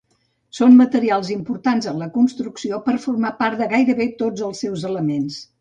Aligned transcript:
Són 0.59 0.71
materials 0.79 1.29
importants 1.35 1.89
en 1.93 2.01
la 2.05 2.09
construcció 2.17 2.81
per 2.89 2.97
formar 3.07 3.35
part 3.45 3.63
de 3.63 3.71
gairebé 3.75 4.11
tots 4.23 4.49
els 4.49 4.65
seus 4.67 4.91
elements. 4.95 5.43